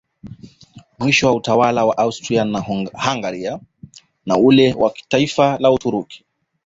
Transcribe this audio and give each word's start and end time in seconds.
Mwisho 0.99 1.27
wa 1.27 1.33
utawala 1.33 1.85
wa 1.85 1.97
Austria 1.97 2.45
naHungaria 2.45 3.59
na 4.25 4.33
wa 4.33 4.39
ule 4.39 4.73
wa 4.73 4.93
taifa 5.07 5.57
la 5.57 5.71
Uturuki 5.71 6.23